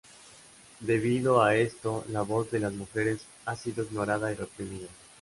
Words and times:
Debido 0.79 1.43
a 1.43 1.55
esto, 1.55 2.03
la 2.09 2.23
voz 2.23 2.49
de 2.49 2.59
las 2.59 2.73
mujeres 2.73 3.23
ha 3.45 3.55
sido 3.55 3.83
ignorada 3.83 4.31
y 4.31 4.35
reprimida. 4.35 4.87